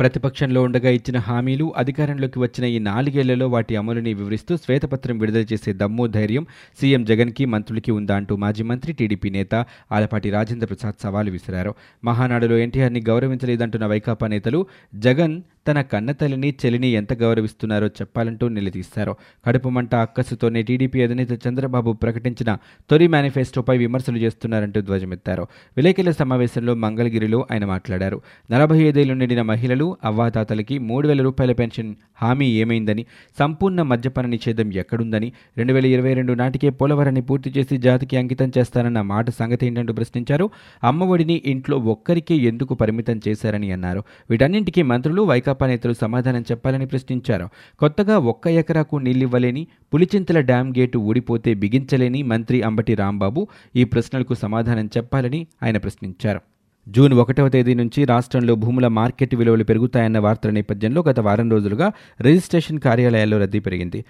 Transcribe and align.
ప్రతిపక్షంలో 0.00 0.62
ఉండగా 0.62 0.90
ఇచ్చిన 0.90 1.18
హామీలు 1.18 1.74
అధికారంలోకి 1.76 2.38
వచ్చిన 2.38 2.64
ఈ 2.64 2.78
నాలుగేళ్ళలో 2.78 3.48
వాటి 3.48 3.76
అమలుని 3.76 4.14
వివరిస్తూ 4.14 4.56
శ్వేతపత్రం 4.56 5.18
విడుదల 5.18 5.44
చేసే 5.52 5.72
దమ్ము 5.72 6.06
ధైర్యం 6.06 6.46
సీఎం 6.80 7.04
జగన్కి 7.04 7.44
మంత్రులకి 7.44 7.90
ఉందా 7.90 8.16
అంటూ 8.16 8.36
మాజీ 8.36 8.62
మంత్రి 8.62 8.92
టీడీపీ 8.92 9.30
నేత 9.30 9.54
ఆలపాటి 9.92 10.30
రాజేంద్ర 10.30 10.66
ప్రసాద్ 10.66 11.02
సవాలు 11.02 11.30
విసిరారు. 11.30 11.74
మహానాడులో 12.04 12.58
ఎన్టీఆర్ని 12.58 13.02
గౌరవించలేదంటున్న 13.08 13.86
వైకాపా 13.86 14.26
నేతలు 14.26 14.66
జగన్ 14.94 15.42
తన 15.68 15.80
కన్నతల్లిని 15.80 16.54
చెలిని 16.64 16.88
ఎంత 16.88 17.14
గౌరవిస్తున్నారో 17.14 17.86
చెప్పాలంటూ 17.86 18.48
నిలదీశారు. 18.48 19.16
కడుపు 19.46 19.68
మంట 19.68 19.94
అక్కసుతోనే 19.94 20.62
టీడీపీ 20.62 21.02
అధినేత 21.02 21.46
చంద్రబాబు 21.48 21.92
ప్రకటించిన 21.92 22.56
తొలి 22.90 23.08
మేనిఫెస్టోపై 23.08 23.78
విమర్శలు 23.78 24.18
చేస్తున్నారంటూ 24.18 24.80
ధ్వజమెత్తారు. 24.80 25.42
విలేకరుల 25.76 26.10
సమావేశంలో 26.10 26.74
మంగళగిరిలో 26.74 27.46
ఆయన 27.52 27.64
మాట్లాడారు. 27.64 28.20
నలభై 28.50 28.78
ఐదేళ్ళు 28.78 29.14
నిండిన 29.14 29.42
మహిళలు 29.42 29.96
అవ్వాతాతలకి 30.04 30.78
మూడు 30.78 31.08
వేల 31.08 31.22
రూపాయల 31.22 31.52
పెన్షన్ 31.52 31.94
హామీ 32.22 32.46
ఏమైందని 32.46 33.06
సంపూర్ణ 33.38 33.82
మద్యపాన 33.82 34.26
నిషేధం 34.26 34.72
ఎక్కడుందని 34.72 35.32
రెండు 35.58 35.72
వేల 35.72 35.86
ఇరవై 35.86 36.14
రెండు 36.14 36.32
నాటికే 36.32 36.70
పోలవరాన్ని 36.70 37.22
పూర్తి 37.22 37.50
చేసి 37.50 37.76
జాతికి 37.78 38.16
అంకితం 38.16 38.52
చేస్తానన్న 38.58 39.00
మాట 39.00 39.30
సంగతి 39.30 39.66
ఏంటంటూ 39.66 39.92
ప్రశ్నించారు. 39.92 40.50
అమ్మఒడిని 40.84 41.42
ఇంట్లో 41.46 41.78
ఒక్కరికే 41.78 42.34
ఎందుకు 42.34 42.74
పరిమితం 42.74 43.20
చేశారని 43.28 43.72
అన్నారు. 43.72 44.02
వీటన్నింటికీ 44.30 44.82
మంత్రులు 44.82 45.22
వైకాపా 45.22 45.55
నేతలు 45.64 45.92
సమాధానం 45.92 46.40
చెప్పాలని 46.40 46.86
ప్రశ్నించారు. 46.86 47.48
కొత్తగా 47.78 48.18
ఒక్క 48.18 48.48
ఎకరాకు 48.48 48.96
నీళ్ళివ్వలేని 48.96 49.66
పులిచింతల 49.94 50.40
డ్యాం 50.40 50.70
గేటు 50.70 50.98
ఊడిపోతే 50.98 51.54
బిగించలేని 51.54 52.22
మంత్రి 52.22 52.62
అంబటి 52.62 52.94
రాంబాబు 52.94 53.48
ఈ 53.76 53.84
ప్రశ్నలకు 53.84 54.34
సమాధానం 54.34 54.86
చెప్పాలని 54.86 55.46
ఆయన 55.62 55.78
ప్రశ్నించారు. 55.78 56.40
జూన్ 56.88 57.12
ఒకటవ 57.12 57.48
తేదీ 57.48 57.74
నుంచి 57.74 58.04
రాష్ట్రంలో 58.04 58.54
భూముల 58.54 58.88
మార్కెట్ 58.88 59.34
విలువలు 59.34 59.64
పెరుగుతాయన్న 59.64 60.18
వార్తల 60.18 60.50
నేపథ్యంలో 60.50 61.02
గత 61.02 61.20
వారం 61.20 61.50
రోజులుగా 61.50 61.92
రిజిస్ట్రేషన్ 62.20 62.80
కార్యాలయాల్లో 62.80 63.38
రద్దీ 63.38 63.58
పెరిగింది. 63.58 64.04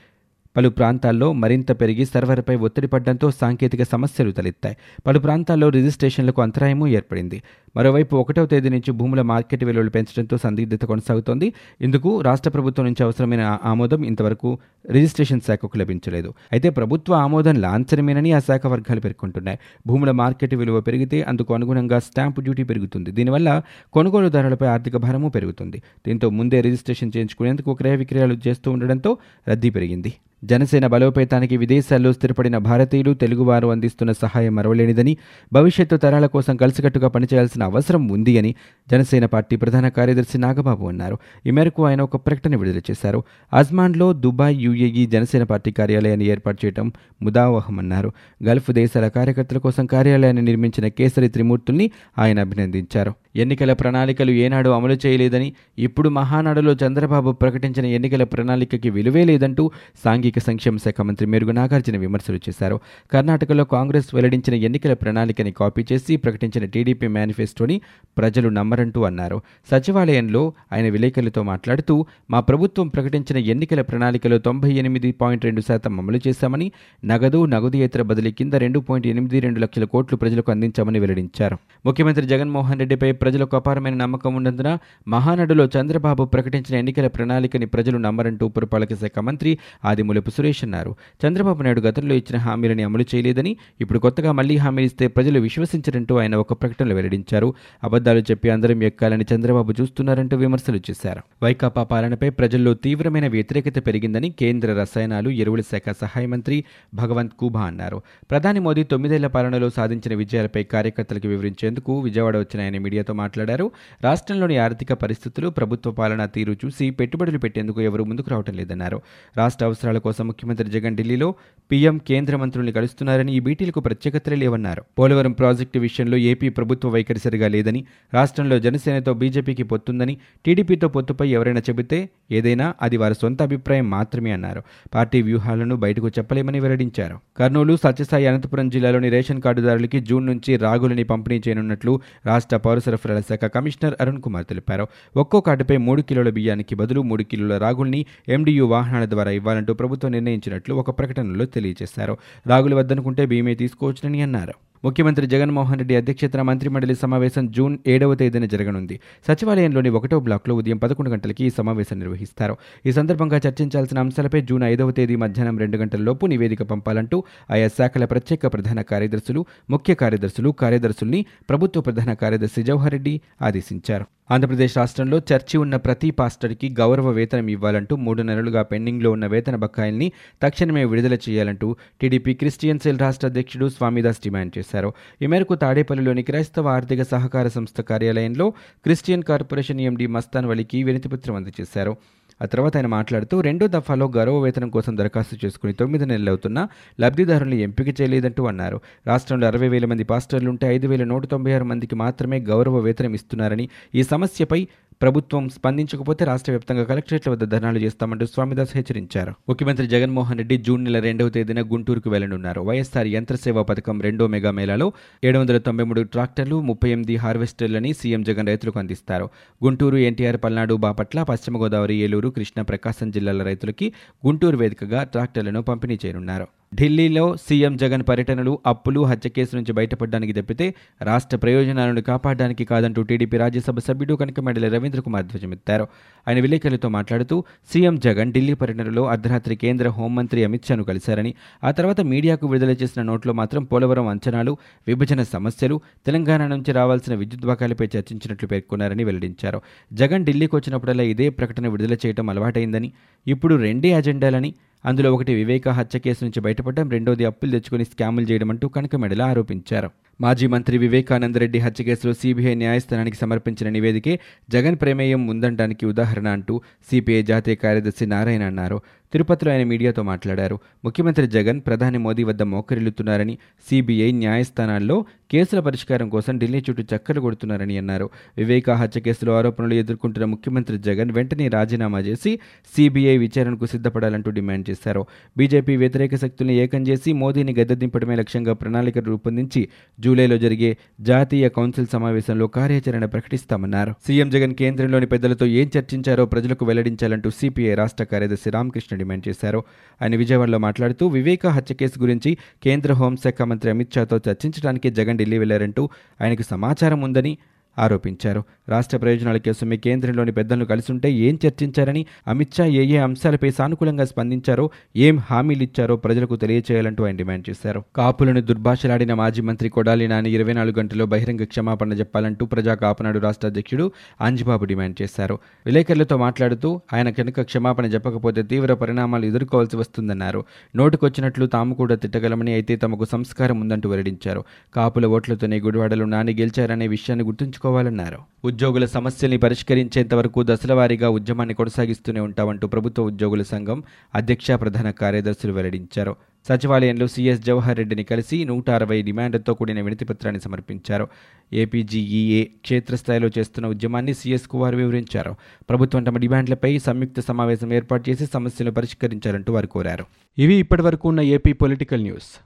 పలు 0.56 0.68
ప్రాంతాల్లో 0.68 1.32
మరింత 1.32 1.80
పెరిగి 1.80 2.04
సర్వర్పై 2.04 2.56
ఒత్తిడి 2.56 2.86
పడడంతో 2.86 3.30
సాంకేతిక 3.30 3.82
సమస్యలు 3.82 4.32
తలెత్తాయి. 4.32 4.76
పలు 5.06 5.18
ప్రాంతాల్లో 5.18 5.68
రిజిస్ట్రేషన్లకు 5.68 6.42
అంతరాయము 6.42 6.86
ఏర్పడింది. 6.86 7.42
మరోవైపు 7.76 8.16
ఒకటవ 8.16 8.46
తేదీ 8.46 8.68
నుంచి 8.68 8.90
భూముల 8.90 9.22
మార్కెట్ 9.22 9.64
విలువలు 9.64 9.90
పెంచడంతో 9.90 10.36
సందిగ్ధత 10.36 10.84
కొనసాగుతోంది. 10.84 11.52
ఇందుకు 11.80 12.20
రాష్ట్ర 12.20 12.50
ప్రభుత్వం 12.50 12.86
నుంచి 12.86 13.04
అవసరమైన 13.04 13.58
ఆమోదం 13.64 14.04
ఇంతవరకు 14.04 14.58
రిజిస్ట్రేషన్ 14.90 15.40
శాఖకు 15.40 15.78
లభించలేదు. 15.78 16.34
అయితే 16.52 16.70
ప్రభుత్వ 16.70 17.14
ఆమోదం 17.14 17.54
లాంఛనమేనని 17.54 18.32
ఆ 18.32 18.38
శాఖ 18.38 18.66
వర్గాలు 18.66 19.00
పేర్కొంటున్నాయి. 19.00 19.58
భూముల 19.86 20.10
మార్కెట్ 20.10 20.54
విలువ 20.54 20.80
పెరిగితే 20.80 21.22
అందుకు 21.22 21.54
అనుగుణంగా 21.54 21.98
స్టాంపు 21.98 22.40
డ్యూటీ 22.40 22.62
పెరుగుతుంది. 22.62 23.10
దీనివల్ల 23.10 23.62
కొనుగోలుదారులపై 23.92 24.66
ఆర్థిక 24.66 24.96
భారము 24.96 25.28
పెరుగుతుంది. 25.28 25.82
దీంతో 26.06 26.30
ముందే 26.30 26.60
రిజిస్ట్రేషన్ 26.60 27.12
చేయించుకునేందుకు 27.16 27.74
క్రయ 27.74 27.96
విక్రయాలు 27.96 28.38
చేస్తూ 28.48 28.70
ఉండడంతో 28.70 29.18
రద్దీ 29.48 29.70
పెరిగింది. 29.70 30.12
జనసేన 30.46 30.86
బలోపేతానికి 30.86 31.56
విదేశాల్లో 31.56 32.12
స్థిరపడిన 32.12 32.58
భారతీయులు 32.58 33.14
తెలుగువారు 33.14 33.68
అందిస్తున్న 33.68 34.12
సహాయం 34.12 34.54
మరవలేనిదని 34.54 35.16
భవిష్యత్తు 35.52 35.96
తరాల 35.96 36.26
కోసం 36.26 36.56
కలిసికట్టుగా 36.56 37.08
పనిచేయాల్సిన 37.08 37.62
అవసరం 37.62 38.08
ఉంది 38.08 38.38
అని 38.38 38.54
జనసేన 38.90 39.26
పార్టీ 39.26 39.56
ప్రధాన 39.56 39.88
కార్యదర్శి 39.88 40.38
నాగబాబు 40.38 40.86
అన్నారు. 40.86 41.18
ఈ 41.46 41.50
మేరకు 41.50 41.86
ఆయన 41.86 42.00
ఒక 42.00 42.16
ప్రకటన 42.16 42.56
విడుదల 42.56 42.78
చేశారు. 42.78 43.22
అజ్మాన్లో 43.52 44.12
దుబాయ్ 44.12 44.56
యూఏఈ 44.60 45.06
జనసేన 45.06 45.42
పార్టీ 45.42 45.70
కార్యాలయాన్ని 45.70 46.26
ఏర్పాటు 46.26 46.58
చేయడం 46.64 46.92
ముదావహమన్నారు 47.22 48.12
గల్ఫ్ 48.44 48.70
దేశాల 48.72 49.08
కార్యకర్తల 49.08 49.58
కోసం 49.58 49.86
కార్యాలయాన్ని 49.86 50.42
నిర్మించిన 50.42 50.88
కేసరి 50.88 51.28
త్రిమూర్తుల్ని 51.28 51.90
ఆయన 52.18 52.40
అభినందించారు. 52.40 53.14
ఎన్నికల 53.36 53.72
ప్రణాళికలు 53.72 54.30
ఏనాడు 54.30 54.70
అమలు 54.70 54.96
చేయలేదని 55.06 55.52
ఇప్పుడు 55.78 56.08
మహానాడులో 56.08 56.76
చంద్రబాబు 56.86 57.32
ప్రకటించిన 57.32 57.86
ఎన్నికల 57.86 58.24
ప్రణాళికకి 58.24 58.90
విలువే 58.90 59.24
లేదంటూ 59.24 59.70
సాంఘిక 60.04 60.38
సంక్షేమ 60.38 60.76
శాఖ 60.76 61.00
మంత్రి 61.00 61.26
మేరుగు 61.26 61.50
నాగార్జున 61.50 61.96
విమర్శలు 61.96 62.36
చేశారు. 62.36 62.80
కర్ణాటకలో 63.12 63.64
కాంగ్రెస్ 63.64 64.14
వెల్లడించిన 64.14 64.54
ఎన్నికల 64.54 64.92
ప్రణాళికని 64.92 65.52
కాపీ 65.52 65.84
చేసి 65.92 66.16
ప్రకటించిన 66.16 66.64
టీడీపీ 66.64 67.06
మేనిఫెస్టోని 67.06 67.80
ప్రజలు 68.18 68.48
నమ్మరంటూ 68.48 69.02
అన్నారు. 69.02 69.40
సచివాలయంలో 69.70 70.52
ఆయన 70.72 70.88
విలేకరులతో 70.88 71.42
మాట్లాడుతూ 71.42 72.06
మా 72.30 72.40
ప్రభుత్వం 72.40 72.88
ప్రకటించిన 72.88 73.38
ఎన్నికల 73.38 73.80
ప్రణాళికలో 73.80 74.38
తొంభై 74.38 74.72
ఎనిమిది 74.72 75.12
పాయింట్ 75.12 75.44
రెండు 75.44 75.60
శాతం 75.60 76.00
అమలు 76.00 76.20
చేశామని 76.28 76.72
నగదు 77.04 77.44
నగదుయేతర 77.44 78.02
బదిలీ 78.02 78.32
కింద 78.32 78.54
రెండు 78.54 78.78
పాయింట్ 78.78 79.06
ఎనిమిది 79.06 79.40
రెండు 79.40 79.60
లక్షల 79.60 79.84
కోట్లు 79.84 80.16
ప్రజలకు 80.16 80.50
అందించామని 80.50 80.98
వెల్లడించారు. 80.98 81.58
ముఖ్యమంత్రి 81.86 82.26
జగన్మోహన్ 82.26 82.78
రెడ్డిపై 82.78 83.12
ప్రజలకు 83.26 83.56
అపారమైన 83.56 83.94
నమ్మకం 83.94 84.34
ఉన్నందున 84.34 84.78
మహానడులో 85.08 85.68
చంద్రబాబు 85.80 86.24
ప్రకటించిన 86.24 86.78
ఎన్నికల 86.78 87.06
ప్రణాళికని 87.06 87.66
ప్రజలు 87.66 87.98
నమ్మరంటూ 87.98 88.48
పురపాలక 88.48 88.94
శాఖ 88.94 89.18
మంత్రి 89.18 89.58
ఆదిమూలపు 89.84 90.30
సురేష్ 90.30 90.64
అన్నారు. 90.64 90.94
చంద్రబాబు 91.26 91.62
నాయుడు 91.62 91.80
గతంలో 91.80 92.14
ఇచ్చిన 92.14 92.38
హామీలని 92.38 92.82
అమలు 92.82 93.04
చేయలేదని 93.14 93.56
ఇప్పుడు 93.80 93.98
కొత్తగా 93.98 94.32
మళ్ళీ 94.32 94.56
హామీలు 94.56 94.86
ఇస్తే 94.86 95.06
ప్రజలు 95.06 95.40
విశ్వసించరంటూ 95.40 96.18
ఆయన 96.18 96.34
ఒక 96.34 96.52
ప్రకటనలో 96.52 96.94
వెల్లడించారు. 96.94 97.54
అబద్దాలు 97.84 98.20
చెప్పి 98.20 98.50
అందరం 98.50 98.82
ఎక్కాలని 98.82 99.24
చంద్రబాబు 99.34 99.74
చూస్తున్నారంటూ 99.80 100.36
విమర్శలు 100.36 100.76
చేశారు. 100.76 101.20
వైకాపా 101.42 101.82
పాలనపై 101.82 102.30
ప్రజల్లో 102.30 102.74
తీవ్రమైన 102.74 103.26
వ్యతిరేకత 103.26 103.86
పెరిగిందని 103.86 104.30
కేంద్ర 104.30 104.72
రసాయనాలు 104.80 105.30
ఎరువుల 105.30 105.60
శాఖ 105.60 105.94
సహాయ 106.00 106.26
మంత్రి 106.26 106.64
భగవంత్ 106.94 107.32
కూబా 107.32 107.62
అన్నారు. 107.62 108.02
ప్రధాని 108.30 108.60
మోదీ 108.60 108.82
తొమ్మిదేళ్ళ 108.82 109.26
పాలనలో 109.26 109.70
సాధించిన 109.70 110.14
విజయాలపై 110.14 110.62
కార్యకర్తలకు 110.62 111.28
వివరించేందుకు 111.28 112.00
విజయవాడ 112.00 112.36
వచ్చిన 112.36 112.62
ఆయన 112.62 112.78
మీడియాతో 112.78 113.05
మాట్లాడారు. 113.12 113.70
రాష్ట్రంలోని 114.04 114.56
ఆర్థిక 114.56 114.92
పరిస్థితులు 114.92 115.48
ప్రభుత్వ 115.48 115.90
పాలనా 115.90 116.26
తీరు 116.26 116.56
చూసి 116.64 116.90
పెట్టుబడులు 116.90 117.38
పెట్టేందుకు 117.38 117.80
ఎవరు 117.80 118.04
ముందుకు 118.04 118.30
రావటం 118.30 118.54
లేదన్నారు. 118.54 119.00
రాష్ట్ర 119.36 119.64
అవసరాల 119.64 119.98
కోసం 119.98 120.26
ముఖ్యమంత్రి 120.26 120.70
జగన్ 120.70 120.96
ఢిల్లీలో 120.96 121.34
పీఎం 121.72 121.98
కేంద్ర 121.98 122.36
మంత్రుల్ని 122.36 122.72
కలుస్తున్నారని 122.72 123.34
ఈ 123.34 123.40
బీటీలకు 123.40 123.80
ప్రత్యేకతలే 123.80 124.36
లేవన్నారు. 124.36 124.84
పోలవరం 124.98 125.32
ప్రాజెక్టు 125.32 125.78
విషయంలో 125.78 126.16
ఏపీ 126.16 126.48
ప్రభుత్వ 126.48 126.88
వైఖరి 126.88 127.18
సరిగా 127.18 127.48
లేదని 127.48 127.84
రాష్ట్రంలో 128.14 128.58
జనసేనతో 128.58 129.14
బీజేపీకి 129.14 129.62
పొత్తుందని 129.62 130.16
టీడీపీతో 130.46 130.88
పొత్తుపై 130.88 131.28
ఎవరైనా 131.28 131.60
చెబితే 131.60 132.08
ఏదైనా 132.30 132.74
అది 132.82 132.96
వారి 132.96 133.14
సొంత 133.14 133.42
అభిప్రాయం 133.42 133.90
మాత్రమే 133.90 134.30
అన్నారు. 134.30 134.62
పార్టీ 134.94 135.22
వ్యూహాలను 135.22 135.76
బయటకు 135.76 136.08
చెప్పలేమని 136.08 136.60
వెల్లడించారు. 136.60 137.18
కర్నూలు 137.36 137.76
సత్యసాయి 137.76 138.26
అనంతపురం 138.26 138.68
జిల్లాలోని 138.68 139.08
రేషన్ 139.08 139.42
కార్డుదారులకి 139.42 140.00
జూన్ 140.00 140.26
నుంచి 140.26 140.56
రాగులని 140.56 141.04
పంపిణీ 141.04 141.36
చేయనున్నట్లు 141.36 142.00
రాష్ట్ర 142.26 142.56
పౌరసర 142.56 142.95
సరఫరాల 142.96 143.20
శాఖ 143.20 143.44
కమిషనర్ 143.44 143.94
అరుణ్ 144.00 144.20
కుమార్ 144.20 144.46
తెలిపారు. 144.46 144.86
ఒక్కో 145.16 145.40
కార్డుపై 145.40 145.76
మూడు 145.76 146.02
కిలోల 146.02 146.30
బియ్యానికి 146.30 146.74
బదులు 146.74 147.02
మూడు 147.02 147.22
కిలోల 147.22 147.58
రాగుల్ని 147.58 148.06
ఎండియు 148.28 148.64
వాహనాల 148.64 149.04
ద్వారా 149.04 149.30
ఇవ్వాలంటూ 149.30 149.74
ప్రభుత్వం 149.74 150.12
నిర్ణయించినట్లు 150.12 150.74
ఒక 150.74 150.98
ప్రకటనలో 150.98 151.44
తెలియజేశారు. 151.44 152.16
రాగులు 152.46 152.76
వద్దనుకుంటే 152.76 153.26
బియ్యమే 153.26 153.54
తీసుకోవచ్చునని 153.54 154.22
అన్నారు. 154.22 154.54
ముఖ్యమంత్రి 154.86 155.26
జగన్మోహన్ 155.26 155.78
రెడ్డి 155.80 155.94
అధ్యక్షతన 156.00 156.42
మంత్రిమండలి 156.48 156.94
సమావేశం 156.94 157.44
జూన్ 157.56 157.74
ఏడవ 157.92 158.14
తేదీన 158.20 158.46
జరగనుంది. 158.52 158.96
సచివాలయంలోని 159.28 159.90
ఒకటో 159.98 160.18
బ్లాక్లో 160.26 160.54
ఉదయం 160.60 160.78
పదకొండు 160.84 161.10
గంటలకి 161.10 161.42
ఈ 161.46 161.50
సమావేశం 161.58 161.98
నిర్వహిస్తారు. 161.98 162.54
ఈ 162.86 162.92
సందర్భంగా 162.92 163.40
చర్చించాల్సిన 163.46 163.98
అంశాలపై 163.98 164.40
జూన్ 164.50 164.64
ఐదవ 164.72 164.90
తేదీ 164.90 165.16
మధ్యాహ్నం 165.16 165.58
రెండు 165.58 165.76
గంటల 165.76 166.02
లోపు 166.08 166.26
నివేదిక 166.26 166.62
పంపాలంటూ 166.72 167.18
ఆయా 167.50 167.70
శాఖల 167.78 168.04
ప్రత్యేక 168.04 168.52
ప్రధాన 168.54 168.82
కార్యదర్శులు 168.92 169.42
ముఖ్య 169.70 169.94
కార్యదర్శులు 169.94 170.52
కార్యదర్శుల్ని 170.62 171.22
ప్రభుత్వ 171.50 171.80
ప్రధాన 171.80 172.12
కార్యదర్శి 172.22 172.62
జవహర్ 172.62 172.92
రెడ్డి 172.92 173.16
ఆదేశించారు. 173.42 174.06
ఆంధ్రప్రదేశ్ 174.30 174.76
రాష్ట్రంలో 174.76 175.20
చర్చి 175.32 175.56
ఉన్న 175.58 175.76
ప్రతి 175.76 176.10
పాస్టర్కి 176.10 176.74
గౌరవ 176.80 177.08
వేతనం 177.10 177.48
ఇవ్వాలంటూ 177.48 177.96
మూడు 177.96 178.22
నెలలుగా 178.22 178.62
పెండింగ్లో 178.62 179.10
ఉన్న 179.10 179.26
వేతన 179.26 179.56
బకాయిల్ని 179.56 180.12
తక్షణమే 180.42 180.84
విడుదల 180.84 181.14
చేయాలంటూ 181.14 181.76
టీడీపీ 182.00 182.34
క్రిస్టియన్ 182.34 182.78
సెల్ 182.78 182.98
రాష్ట్ర 182.98 183.28
అధ్యక్షుడు 183.28 183.68
స్వామిదాస్ 183.68 184.18
డిమాండ్ 184.18 184.58
చేశారు. 184.58 184.92
ఈ 185.22 185.26
మేరకు 185.26 185.54
తాడేపల్లిలోని 185.54 186.22
క్రైస్తవ 186.22 186.68
ఆర్థిక 186.68 187.02
సహకార 187.02 187.48
సంస్థ 187.48 187.80
కార్యాలయంలో 187.80 188.50
క్రిస్టియన్ 188.84 189.22
కార్పొరేషన్ 189.22 189.80
ఎండీ 189.80 190.06
మస్తాన్ 190.06 190.46
వలికి 190.46 190.82
వినతిపత్రం 190.82 191.34
అందజేశారు. 191.34 191.96
ఆ 192.42 192.46
తర్వాత 192.46 192.76
ఆయన 192.76 192.86
మాట్లాడుతూ 192.86 193.40
రెండో 193.40 193.66
దఫాలో 193.66 194.06
గౌరవ 194.06 194.38
వేతనం 194.38 194.70
కోసం 194.70 194.96
దరఖాస్తు 194.96 195.46
చేసుకుని 195.46 195.72
తొమ్మిది 195.72 196.06
నెలలు 196.06 196.30
అవుతున్న 196.30 196.68
లబ్ధిదారులను 197.00 197.54
ఎంపిక 197.54 198.00
చేయలేదంటూ 198.00 198.46
అన్నారు. 198.46 198.80
రాష్ట్రంలో 199.06 199.46
అరవై 199.46 199.68
వేల 199.68 199.84
మంది 199.84 200.04
పాస్టర్లు 200.04 200.50
ఉంటే 200.50 200.66
ఐదు 200.66 200.86
వేల 200.86 201.04
నూట 201.04 201.26
తొంభై 201.26 201.52
ఆరు 201.52 201.64
మందికి 201.64 201.94
మాత్రమే 201.94 202.40
గౌరవ 202.40 202.78
వేతనం 202.78 203.14
ఇస్తున్నారని 203.14 203.68
ఈ 203.94 204.02
సమస్యపై 204.02 204.68
ప్రభుత్వం 205.02 205.48
స్పందించకపోతే 205.48 206.24
రాష్ట్ర 206.24 206.52
వ్యాప్తంగా 206.52 206.84
కలెక్టరేట్ల 206.84 207.30
వద్ద 207.30 207.44
ధర్నాలు 207.44 207.78
చేస్తామంటూ 207.78 208.26
స్వామిదాస్ 208.26 208.70
హెచ్చరించారు. 208.74 209.32
ముఖ్యమంత్రి 209.48 209.86
జగన్మోహన్ 209.86 210.38
రెడ్డి 210.38 210.56
జూన్ 210.58 210.84
నెల 210.84 210.98
రెండవ 210.98 211.28
తేదీన 211.28 211.62
గుంటూరుకు 211.62 212.10
వెళ్ళనున్నారు. 212.10 212.60
వైఎస్ఆర్ 212.60 213.06
యంత్రసేవా 213.06 213.62
పథకం 213.62 214.00
రెండో 214.00 214.26
మెగా 214.26 214.50
మేళాలో 214.50 214.92
ఏడు 215.24 215.38
వందల 215.38 215.58
తొంభై 215.58 215.84
మూడు 215.84 216.00
ట్రాక్టర్లు 216.00 216.60
ముప్పై 216.60 216.90
ఎనిమిది 216.90 217.16
హార్వెస్టర్లని 217.16 217.92
సీఎం 217.92 218.22
జగన్ 218.22 218.46
రైతులకు 218.46 218.78
అందిస్తారు. 218.78 219.28
గుంటూరు 219.64 219.96
ఎన్టీఆర్ 219.96 220.36
పల్నాడు 220.44 220.74
బాపట్ల 220.74 221.22
పశ్చిమ 221.22 221.62
గోదావరి 221.62 221.94
ఏలూరు 221.94 222.25
కృష్ణా 222.30 222.62
ప్రకాశం 222.62 223.10
జిల్లాల 223.10 223.42
రైతులకి 223.42 223.92
గుంటూరు 224.26 224.56
వేదికగా 224.56 225.02
ట్రాక్టర్లను 225.02 225.62
పంపిణీ 225.62 225.98
చేయనున్నారు. 226.04 226.46
ఢిల్లీలో 226.74 227.36
సీఎం 227.36 227.76
జగన్ 227.76 228.02
పర్యటనలు 228.08 228.58
అప్పులు 228.66 229.00
హత్య 229.00 229.28
కేసు 229.30 229.56
నుంచి 229.56 229.72
బయటపడడానికి 229.72 230.32
తప్పితే 230.32 230.74
రాష్ట్ర 231.02 231.36
ప్రయోజనాలను 231.36 232.00
కాపాడడానికి 232.00 232.64
కాదంటూ 232.64 233.02
టీడీపీ 233.02 233.36
రాజ్యసభ 233.36 233.78
సభ్యుడు 233.78 234.14
కనకమెడల 234.14 234.68
రవీంద్ర 234.74 235.00
కుమార్ 235.00 235.26
ధ్వజమెత్తారు. 235.26 235.86
ఆయన 236.28 236.40
విలేకరులతో 236.40 236.88
మాట్లాడుతూ 236.88 237.44
సీఎం 237.72 237.98
జగన్ 237.98 238.32
ఢిల్లీ 238.32 238.54
పర్యటనలో 238.54 239.04
అర్ధరాత్రి 239.06 239.56
కేంద్ర 239.56 239.88
హోంమంత్రి 239.88 240.44
అమిత్ 240.44 240.66
షాను 240.66 240.84
కలిశారని 240.84 241.34
ఆ 241.64 241.70
తర్వాత 241.70 242.00
మీడియాకు 242.00 242.46
విడుదల 242.46 242.70
చేసిన 242.70 243.02
నోట్లో 243.02 243.32
మాత్రం 243.32 243.64
పోలవరం 243.64 244.06
అంచనాలు 244.06 244.56
విభజన 244.86 245.22
సమస్యలు 245.22 245.80
తెలంగాణ 246.06 246.46
నుంచి 246.46 246.72
రావాల్సిన 246.72 247.14
విద్యుత్ 247.14 247.46
బకాయిలపై 247.46 247.88
చర్చించినట్లు 247.96 248.48
పేర్కొన్నారని 248.48 249.04
వెల్లడించారు. 249.04 249.60
జగన్ 249.92 250.24
ఢిల్లీకి 250.24 250.56
వచ్చినప్పుడల్లా 250.56 251.04
ఇదే 251.04 251.28
ప్రకటన 251.28 251.68
విడుదల 251.68 251.94
చేయడం 251.94 252.30
అలవాటైందని 252.30 252.92
ఇప్పుడు 253.26 253.54
రెండే 253.54 253.92
అజెండాలని 253.92 254.54
అందులో 254.86 255.14
ఒకటి 255.14 255.34
వివేక 255.34 255.68
హత్య 255.68 255.98
కేసు 255.98 256.24
నుంచి 256.24 256.40
బయటపడడం 256.40 256.90
రెండోది 256.90 257.24
అప్పులు 257.24 257.50
తెచ్చుకుని 257.50 257.84
స్కాములు 257.84 258.24
చేయడం 258.24 258.50
అంటూ 258.50 258.68
కనకమెడల 258.68 259.22
ఆరోపించారు. 259.22 259.90
మాజీ 260.20 260.46
మంత్రి 260.46 260.78
వివేకానందరెడ్డి 260.78 261.58
హత్య 261.58 261.84
కేసులో 261.84 262.12
సీబీఐ 262.12 262.54
న్యాయస్థానానికి 262.54 263.16
సమర్పించిన 263.16 263.70
నివేదికే 263.70 264.20
జగన్ 264.50 264.76
ప్రమేయం 264.76 265.26
ఉందంటానికి 265.26 265.86
ఉదాహరణ 265.86 266.28
అంటూ 266.28 266.60
సిపిఐ 266.90 267.22
జాతీయ 267.22 267.54
కార్యదర్శి 267.54 268.06
నారాయణ 268.06 268.42
అన్నారు. 268.42 268.80
తిరుపతిలో 269.12 269.52
ఆయన 269.52 269.64
మీడియాతో 269.64 270.02
మాట్లాడారు. 270.02 270.58
ముఖ్యమంత్రి 270.84 271.26
జగన్ 271.26 271.60
ప్రధాని 271.66 271.98
మోదీ 271.98 272.22
వద్ద 272.22 272.42
మోకరిల్లుతున్నారని 272.42 273.38
సిబిఐ 273.70 274.12
న్యాయస్థానాల్లో 274.12 275.04
కేసుల 275.30 275.60
పరిష్కారం 275.60 276.08
కోసం 276.08 276.38
ఢిల్లీ 276.38 276.58
చుట్టూ 276.58 276.96
చక్కర్లు 276.96 277.20
కొడుతున్నారని 277.20 277.78
అన్నారు. 277.78 278.10
వివేకా 278.36 278.74
హత్య 278.74 279.00
కేసులో 279.00 279.38
ఆరోపణలు 279.38 279.74
ఎదుర్కొంటున్న 279.74 280.24
ముఖ్యమంత్రి 280.24 280.78
జగన్ 280.78 281.10
వెంటనే 281.10 281.48
రాజీనామా 281.48 281.98
చేసి 281.98 282.38
సిబిఐ 282.76 283.16
విచారణకు 283.16 283.66
సిద్ధపడాలంటూ 283.66 284.30
డిమాండ్ 284.30 284.70
చేశారు. 284.70 285.06
బీజేపీ 285.36 285.76
వ్యతిరేక 285.76 286.14
శక్తుల్ని 286.14 286.54
ఏకం 286.54 286.82
చేసి 286.82 287.12
మోదీని 287.12 287.54
గద్దెదింపడమే 287.58 288.16
లక్ష్యంగా 288.16 288.52
ప్రణాళిక 288.52 288.98
రూపొందించి 288.98 289.68
జూలైలో 290.06 290.36
జరిగే 290.38 290.70
జాతీయ 291.00 291.46
కౌన్సిల్ 291.48 291.86
సమావేశంలో 291.92 292.46
కార్యాచరణ 292.46 293.04
ప్రకటిస్తామన్నారు. 293.04 293.92
సీఎం 294.06 294.28
జగన్ 294.30 294.54
కేంద్రంలోని 294.54 295.06
పెద్దలతో 295.06 295.46
ఏం 295.60 295.70
చర్చించారో 295.78 296.26
ప్రజలకు 296.26 296.64
వెల్లడించాలంటూ 296.64 297.30
సిపిఐ 297.30 297.74
రాష్ట్ర 297.74 298.04
కార్యదర్శి 298.04 298.50
రామకృష్ణ 298.50 298.96
డిమాండ్ 298.96 299.28
చేశారు. 299.28 299.62
ఆయన 300.02 300.16
విజయవాడలో 300.16 300.58
మాట్లాడుతూ 300.58 301.06
వివేక 301.08 301.46
హత్య 301.46 301.74
కేసు 301.74 301.98
గురించి 302.00 302.32
కేంద్ర 302.62 302.92
హోంశాఖ 302.92 303.42
మంత్రి 303.42 303.70
అమిత్ 303.70 303.94
షాతో 303.94 304.16
చర్చించడానికి 304.28 304.90
జగన్ 304.90 305.18
ఢిల్లీ 305.18 305.38
వెళ్ళారంటూ 305.38 305.88
ఆయనకు 306.22 306.42
సమాచారం 306.42 307.00
ఉందని 307.00 307.38
ఆరోపించారు. 307.78 308.44
రాష్ట్ర 308.68 308.96
ప్రయోజనాల 308.96 309.36
కోసమే 309.36 309.76
కేంద్రంలోని 309.76 310.32
పెద్దలను 310.32 310.64
కలిసుంటే 310.64 311.12
ఏం 311.12 311.38
చర్చించారని 311.46 312.06
అమిత్ 312.28 312.54
షా 312.54 312.64
ఏ 312.64 312.84
ఏ 312.84 312.96
అంశాలపై 312.96 313.50
సానుకూలంగా 313.50 314.04
స్పందించారో 314.04 314.70
ఏం 314.96 315.18
హామీలిచ్చారో 315.18 315.96
ప్రజలకు 315.96 316.36
తెలియచేయాలంటూ 316.36 317.04
ఆయన 317.04 317.16
డిమాండ్ 317.16 317.50
చేశారు. 317.50 317.84
కాపులను 317.96 318.40
దుర్భాషలాడిన 318.40 319.14
మాజీ 319.14 319.42
మంత్రి 319.42 319.68
కొడాలి 319.68 320.08
నాని 320.08 320.30
ఇరవై 320.30 320.52
నాలుగు 320.52 320.78
గంటల్లో 320.78 321.06
బహిరంగ 321.06 321.44
క్షమాపణ 321.44 321.92
చెప్పాలంటూ 321.92 322.46
ప్రజా 322.46 322.74
కాపునాడు 322.74 323.18
రాష్ట్ర 323.18 323.48
అధ్యక్షుడు 323.48 323.92
అంజిబాబు 324.20 324.64
డిమాండ్ 324.64 325.02
చేశారు. 325.02 325.38
విలేకరులతో 325.66 326.16
మాట్లాడుతూ 326.16 326.80
ఆయన 326.92 327.10
కనుక 327.10 327.40
క్షమాపణ 327.40 327.84
చెప్పకపోతే 327.84 328.42
తీవ్ర 328.42 328.74
పరిణామాలు 328.74 329.26
ఎదుర్కోవాల్సి 329.26 329.76
వస్తుందన్నారు. 329.76 330.44
నోటుకొచ్చినట్లు 330.76 331.46
తాము 331.46 331.74
కూడా 331.74 331.94
తిట్టగలమని 331.94 332.52
అయితే 332.52 332.76
తమకు 332.76 333.04
సంస్కారం 333.04 333.60
ఉందంటూ 333.60 333.88
వెల్లడించారు. 333.88 334.44
కాపుల 334.76 335.06
ఓట్లతోనే 335.06 335.60
గుడివాడలో 335.60 336.04
నాని 336.04 336.34
గెలిచారనే 336.34 336.88
విషయాన్ని 336.88 337.24
గుర్తుంచుకోవాలన్నారు 337.66 338.18
ఉద్యోగుల 338.44 338.84
సమస్యల్ని 338.84 339.38
పరిష్కరించేంత 339.38 340.14
వరకు 340.14 340.42
దశలవారీగా 340.42 341.08
ఉద్యమాన్ని 341.10 341.54
కొనసాగిస్తూనే 341.54 342.20
ఉంటామంటూ 342.20 342.66
ప్రభుత్వ 342.66 343.02
ఉద్యోగుల 343.02 343.42
సంఘం 343.42 343.82
అధ్యక్ష 344.14 344.50
ప్రధాన 344.50 344.90
కార్యదర్శులు 344.90 345.52
వెల్లడించారు. 345.52 346.16
సచివాలయంలో 346.46 347.06
సీఎస్ 347.06 347.40
జవహర్ 347.40 347.76
రెడ్డిని 347.76 348.04
కలిసి 348.04 348.44
నూట 348.44 348.70
అరవై 348.70 349.02
డిమాండ్లతో 349.02 349.54
కూడిన 349.54 349.80
వినతిపత్రాన్ని 349.80 350.40
సమర్పించారు. 350.40 351.08
ఏపీజీఈఏ 351.52 352.44
క్షేత్రస్థాయిలో 352.44 353.30
చేస్తున్న 353.38 353.68
ఉద్యమాన్ని 353.68 354.14
సీఎస్కు 354.14 354.58
వారు 354.58 354.76
వివరించారు. 354.76 355.34
ప్రభుత్వం 355.68 356.04
తమ 356.04 356.18
డిమాండ్లపై 356.18 356.78
సంయుక్త 356.78 357.20
సమావేశం 357.20 357.72
ఏర్పాటు 357.72 358.10
చేసి 358.10 358.26
సమస్యలను 358.26 358.74
పరిష్కరించాలంటూ 358.74 359.52
వారు 359.52 359.66
కోరారు. 359.66 360.04
ఇవి 360.38 360.54
ఇప్పటివరకు 360.54 361.08
ఉన్న 361.08 361.20
ఏపీ 361.20 361.52
పొలిటికల్ 361.52 362.02
న్యూస్. 362.02 362.45